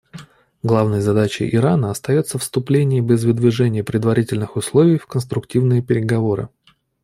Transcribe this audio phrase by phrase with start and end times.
[0.63, 6.49] Главной задачей Ирана остается вступление без выдвижения предварительных условий в конструктивные переговоры.